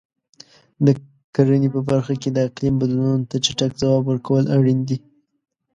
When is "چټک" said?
3.45-3.71